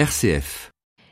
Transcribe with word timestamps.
RCF. 0.00 0.70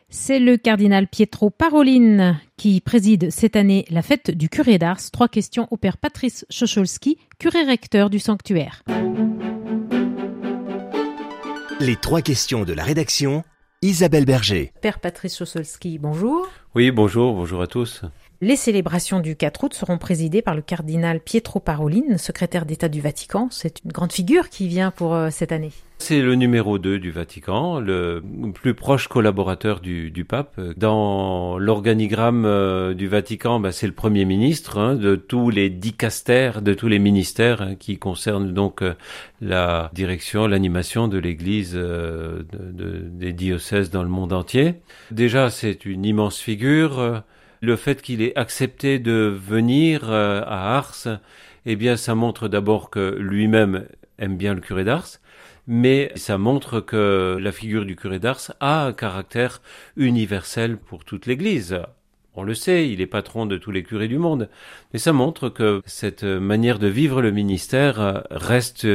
C'est 0.08 0.38
le 0.38 0.56
cardinal 0.56 1.08
Pietro 1.08 1.50
Parolin 1.50 2.40
qui 2.56 2.80
préside 2.80 3.30
cette 3.30 3.54
année 3.54 3.84
la 3.90 4.00
fête 4.00 4.30
du 4.30 4.48
curé 4.48 4.78
d'Ars. 4.78 5.10
Trois 5.12 5.28
questions 5.28 5.68
au 5.70 5.76
père 5.76 5.98
Patrice 5.98 6.46
Chocholski, 6.48 7.18
curé 7.38 7.64
recteur 7.64 8.08
du 8.08 8.18
sanctuaire. 8.18 8.82
Les 11.80 11.96
trois 11.96 12.22
questions 12.22 12.64
de 12.64 12.72
la 12.72 12.82
rédaction, 12.82 13.44
Isabelle 13.82 14.24
Berger. 14.24 14.72
Père 14.80 15.00
Patrice 15.00 15.36
Chocholski, 15.36 15.98
bonjour. 15.98 16.48
Oui, 16.74 16.90
bonjour, 16.90 17.34
bonjour 17.34 17.60
à 17.60 17.66
tous. 17.66 18.00
Les 18.40 18.54
célébrations 18.54 19.18
du 19.18 19.34
4 19.34 19.64
août 19.64 19.74
seront 19.74 19.98
présidées 19.98 20.42
par 20.42 20.54
le 20.54 20.62
cardinal 20.62 21.18
Pietro 21.18 21.58
Parolin, 21.58 22.18
secrétaire 22.18 22.66
d'État 22.66 22.88
du 22.88 23.00
Vatican. 23.00 23.48
C'est 23.50 23.82
une 23.84 23.90
grande 23.90 24.12
figure 24.12 24.48
qui 24.48 24.68
vient 24.68 24.92
pour 24.92 25.12
euh, 25.12 25.30
cette 25.32 25.50
année. 25.50 25.72
C'est 25.98 26.22
le 26.22 26.36
numéro 26.36 26.78
2 26.78 27.00
du 27.00 27.10
Vatican, 27.10 27.80
le 27.80 28.22
plus 28.54 28.74
proche 28.74 29.08
collaborateur 29.08 29.80
du, 29.80 30.12
du 30.12 30.24
pape. 30.24 30.60
Dans 30.76 31.58
l'organigramme 31.58 32.44
euh, 32.44 32.94
du 32.94 33.08
Vatican, 33.08 33.58
bah, 33.58 33.72
c'est 33.72 33.88
le 33.88 33.92
Premier 33.92 34.24
ministre 34.24 34.78
hein, 34.78 34.94
de 34.94 35.16
tous 35.16 35.50
les 35.50 35.68
dicastères, 35.68 36.62
de 36.62 36.74
tous 36.74 36.86
les 36.86 37.00
ministères 37.00 37.60
hein, 37.60 37.74
qui 37.74 37.98
concernent 37.98 38.54
donc 38.54 38.82
euh, 38.82 38.94
la 39.40 39.90
direction, 39.94 40.46
l'animation 40.46 41.08
de 41.08 41.18
l'Église 41.18 41.72
de, 41.72 42.46
de, 42.52 43.02
des 43.02 43.32
diocèses 43.32 43.90
dans 43.90 44.04
le 44.04 44.08
monde 44.08 44.32
entier. 44.32 44.76
Déjà, 45.10 45.50
c'est 45.50 45.84
une 45.84 46.04
immense 46.04 46.38
figure 46.38 47.24
le 47.60 47.76
fait 47.76 48.02
qu'il 48.02 48.22
ait 48.22 48.36
accepté 48.36 48.98
de 48.98 49.34
venir 49.34 50.10
euh, 50.10 50.42
à 50.42 50.76
Ars, 50.76 51.20
eh 51.66 51.76
bien, 51.76 51.96
ça 51.96 52.14
montre 52.14 52.48
d'abord 52.48 52.90
que 52.90 53.16
lui-même 53.18 53.86
aime 54.18 54.36
bien 54.36 54.54
le 54.54 54.60
curé 54.60 54.84
d'Ars, 54.84 55.18
mais 55.66 56.12
ça 56.14 56.38
montre 56.38 56.80
que 56.80 57.36
la 57.40 57.52
figure 57.52 57.84
du 57.84 57.96
curé 57.96 58.18
d'Ars 58.18 58.52
a 58.60 58.86
un 58.86 58.92
caractère 58.92 59.60
universel 59.96 60.76
pour 60.78 61.04
toute 61.04 61.26
l'Église. 61.26 61.80
On 62.38 62.44
le 62.44 62.54
sait, 62.54 62.88
il 62.88 63.00
est 63.00 63.08
patron 63.08 63.46
de 63.46 63.56
tous 63.56 63.72
les 63.72 63.82
curés 63.82 64.06
du 64.06 64.16
monde. 64.16 64.48
Mais 64.92 65.00
ça 65.00 65.12
montre 65.12 65.48
que 65.48 65.82
cette 65.86 66.22
manière 66.22 66.78
de 66.78 66.86
vivre 66.86 67.20
le 67.20 67.32
ministère 67.32 68.22
reste 68.30 68.86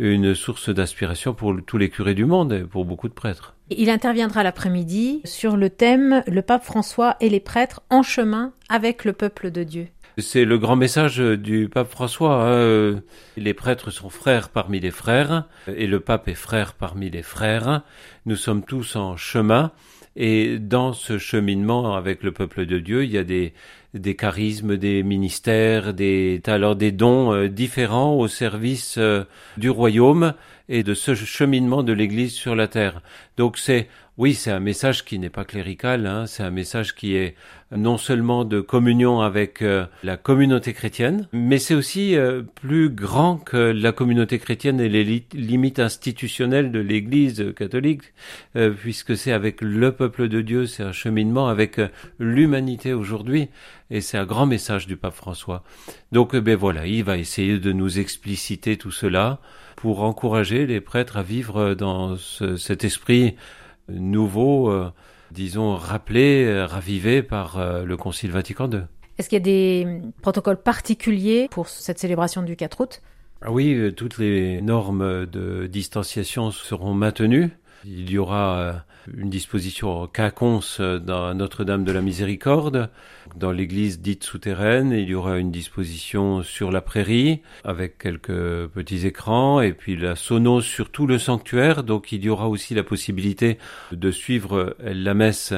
une 0.00 0.34
source 0.34 0.68
d'inspiration 0.68 1.32
pour 1.32 1.54
tous 1.64 1.78
les 1.78 1.90
curés 1.90 2.14
du 2.14 2.24
monde 2.24 2.52
et 2.52 2.64
pour 2.64 2.84
beaucoup 2.84 3.08
de 3.08 3.14
prêtres. 3.14 3.54
Il 3.70 3.88
interviendra 3.88 4.42
l'après-midi 4.42 5.20
sur 5.24 5.56
le 5.56 5.70
thème 5.70 6.24
Le 6.26 6.42
pape 6.42 6.64
François 6.64 7.14
et 7.20 7.28
les 7.28 7.38
prêtres 7.38 7.82
en 7.88 8.02
chemin 8.02 8.52
avec 8.68 9.04
le 9.04 9.12
peuple 9.12 9.52
de 9.52 9.62
Dieu. 9.62 9.86
C'est 10.18 10.44
le 10.44 10.58
grand 10.58 10.74
message 10.74 11.18
du 11.18 11.68
pape 11.68 11.88
François. 11.88 12.48
Hein. 12.50 13.00
Les 13.36 13.54
prêtres 13.54 13.92
sont 13.92 14.10
frères 14.10 14.48
parmi 14.48 14.80
les 14.80 14.90
frères 14.90 15.44
et 15.68 15.86
le 15.86 16.00
pape 16.00 16.26
est 16.26 16.34
frère 16.34 16.74
parmi 16.74 17.10
les 17.10 17.22
frères. 17.22 17.82
Nous 18.26 18.34
sommes 18.36 18.64
tous 18.64 18.96
en 18.96 19.16
chemin 19.16 19.70
et 20.16 20.58
dans 20.58 20.92
ce 20.92 21.18
cheminement 21.18 21.94
avec 21.94 22.22
le 22.22 22.32
peuple 22.32 22.66
de 22.66 22.78
Dieu, 22.78 23.04
il 23.04 23.10
y 23.10 23.18
a 23.18 23.24
des, 23.24 23.52
des 23.94 24.16
charismes, 24.16 24.76
des 24.76 25.02
ministères, 25.02 25.92
des 25.92 26.40
alors 26.46 26.76
des 26.76 26.92
dons 26.92 27.32
euh, 27.32 27.48
différents 27.48 28.14
au 28.14 28.28
service 28.28 28.96
euh, 28.98 29.24
du 29.56 29.70
royaume 29.70 30.34
et 30.68 30.82
de 30.82 30.94
ce 30.94 31.14
cheminement 31.14 31.82
de 31.82 31.92
l'Église 31.92 32.32
sur 32.32 32.54
la 32.54 32.68
terre. 32.68 33.02
Donc 33.36 33.58
c'est 33.58 33.88
oui, 34.18 34.34
c'est 34.34 34.50
un 34.50 34.60
message 34.60 35.06
qui 35.06 35.18
n'est 35.18 35.30
pas 35.30 35.44
clérical, 35.44 36.06
hein, 36.06 36.26
c'est 36.26 36.42
un 36.42 36.50
message 36.50 36.94
qui 36.94 37.16
est 37.16 37.34
non 37.74 37.96
seulement 37.96 38.44
de 38.44 38.60
communion 38.60 39.22
avec 39.22 39.62
euh, 39.62 39.86
la 40.04 40.18
communauté 40.18 40.74
chrétienne, 40.74 41.28
mais 41.32 41.58
c'est 41.58 41.74
aussi 41.74 42.14
plus 42.54 42.90
grand 42.90 43.38
que 43.38 43.56
la 43.56 43.92
communauté 43.92 44.38
chrétienne 44.38 44.80
et 44.80 44.90
les 44.90 45.24
limites 45.32 45.78
institutionnelles 45.78 46.70
de 46.70 46.80
l'Église 46.80 47.54
catholique, 47.56 48.02
puisque 48.80 49.16
c'est 49.16 49.32
avec 49.32 49.62
le 49.62 49.92
peuple 49.92 50.28
de 50.28 50.42
Dieu, 50.42 50.66
c'est 50.66 50.82
un 50.82 50.92
cheminement 50.92 51.48
avec 51.48 51.80
l'humanité 52.18 52.92
aujourd'hui, 52.92 53.48
et 53.92 54.00
c'est 54.00 54.16
un 54.16 54.24
grand 54.24 54.46
message 54.46 54.86
du 54.86 54.96
pape 54.96 55.14
François. 55.14 55.62
Donc 56.12 56.34
ben 56.34 56.56
voilà, 56.56 56.86
il 56.86 57.04
va 57.04 57.18
essayer 57.18 57.58
de 57.58 57.72
nous 57.72 57.98
expliciter 57.98 58.78
tout 58.78 58.90
cela 58.90 59.38
pour 59.76 60.02
encourager 60.02 60.66
les 60.66 60.80
prêtres 60.80 61.18
à 61.18 61.22
vivre 61.22 61.74
dans 61.74 62.16
cet 62.16 62.84
esprit 62.84 63.36
nouveau, 63.88 64.70
euh, 64.70 64.90
disons, 65.30 65.76
rappelé, 65.76 66.44
euh, 66.44 66.66
ravivé 66.66 67.22
par 67.22 67.58
euh, 67.58 67.84
le 67.84 67.96
Concile 67.98 68.30
Vatican 68.30 68.70
II. 68.70 68.80
Est-ce 69.18 69.28
qu'il 69.28 69.36
y 69.36 69.42
a 69.42 69.44
des 69.44 70.00
protocoles 70.22 70.62
particuliers 70.62 71.48
pour 71.50 71.68
cette 71.68 71.98
célébration 71.98 72.42
du 72.42 72.56
4 72.56 72.80
août? 72.80 73.02
Ah 73.42 73.52
Oui, 73.52 73.92
toutes 73.94 74.16
les 74.18 74.62
normes 74.62 75.26
de 75.26 75.66
distanciation 75.66 76.50
seront 76.50 76.94
maintenues. 76.94 77.50
Il 77.84 78.10
y 78.10 78.18
aura 78.18 78.58
euh, 78.58 78.72
une 79.16 79.30
disposition 79.30 80.06
caconce 80.06 80.80
dans 80.80 81.34
Notre-Dame 81.34 81.84
de 81.84 81.90
la 81.90 82.00
Miséricorde. 82.00 82.90
Dans 83.36 83.50
l'église 83.50 84.00
dite 84.00 84.22
souterraine, 84.22 84.92
il 84.92 85.08
y 85.08 85.14
aura 85.14 85.38
une 85.38 85.50
disposition 85.50 86.42
sur 86.42 86.70
la 86.70 86.80
prairie 86.80 87.42
avec 87.64 87.98
quelques 87.98 88.68
petits 88.68 89.06
écrans 89.06 89.60
et 89.60 89.72
puis 89.72 89.96
la 89.96 90.14
sonos 90.14 90.60
sur 90.60 90.90
tout 90.90 91.06
le 91.06 91.18
sanctuaire. 91.18 91.82
Donc 91.82 92.12
il 92.12 92.24
y 92.24 92.28
aura 92.28 92.48
aussi 92.48 92.74
la 92.74 92.84
possibilité 92.84 93.58
de 93.90 94.10
suivre 94.10 94.76
la 94.80 95.14
messe 95.14 95.52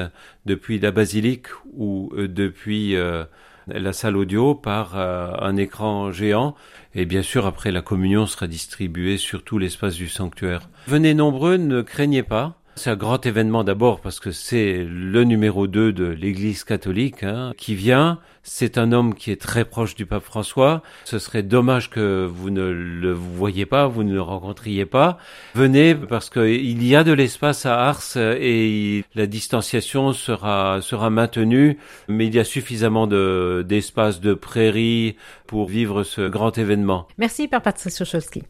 depuis 0.45 0.79
la 0.79 0.91
basilique 0.91 1.47
ou 1.73 2.11
euh, 2.15 2.27
depuis 2.27 2.95
euh, 2.95 3.25
la 3.67 3.93
salle 3.93 4.17
audio 4.17 4.55
par 4.55 4.95
un 4.95 5.55
écran 5.57 6.11
géant 6.11 6.55
et 6.97 7.05
bien 7.05 7.21
sûr, 7.21 7.45
après, 7.45 7.71
la 7.71 7.81
communion 7.81 8.25
sera 8.25 8.47
distribuée 8.47 9.17
sur 9.17 9.43
tout 9.43 9.57
l'espace 9.57 9.95
du 9.95 10.07
sanctuaire. 10.07 10.69
Venez 10.87 11.13
nombreux, 11.13 11.57
ne 11.57 11.81
craignez 11.81 12.23
pas. 12.23 12.61
C'est 12.77 12.89
un 12.89 12.97
grand 12.97 13.25
événement 13.25 13.63
d'abord 13.63 14.01
parce 14.01 14.19
que 14.19 14.31
c'est 14.31 14.85
le 14.85 15.23
numéro 15.23 15.65
2 15.65 15.93
de 15.93 16.05
l'Église 16.05 16.65
catholique 16.65 17.23
hein, 17.23 17.53
qui 17.57 17.73
vient. 17.73 18.19
C'est 18.43 18.77
un 18.77 18.91
homme 18.91 19.15
qui 19.15 19.31
est 19.31 19.41
très 19.41 19.63
proche 19.63 19.95
du 19.95 20.05
pape 20.05 20.23
François. 20.23 20.83
Ce 21.05 21.17
serait 21.17 21.41
dommage 21.41 21.89
que 21.89 22.29
vous 22.29 22.49
ne 22.49 22.69
le 22.69 23.13
voyiez 23.13 23.65
pas, 23.65 23.87
vous 23.87 24.03
ne 24.03 24.13
le 24.13 24.21
rencontriez 24.21 24.85
pas. 24.85 25.17
Venez 25.55 25.95
parce 25.95 26.29
qu'il 26.29 26.85
y 26.85 26.95
a 26.95 27.03
de 27.05 27.13
l'espace 27.13 27.65
à 27.65 27.87
Ars 27.87 28.17
et 28.17 29.05
la 29.15 29.25
distanciation 29.25 30.11
sera 30.11 30.79
sera 30.81 31.09
maintenue, 31.09 31.77
mais 32.09 32.27
il 32.27 32.35
y 32.35 32.39
a 32.39 32.43
suffisamment 32.43 33.07
de 33.07 33.65
d'espace 33.67 34.19
de 34.19 34.33
prairie 34.33 35.15
pour 35.47 35.67
vivre 35.67 36.03
ce 36.03 36.27
grand 36.27 36.57
événement. 36.57 37.07
Merci 37.17 37.47
Père 37.47 37.61
Patrice 37.61 37.97
Chocholski. 37.97 38.43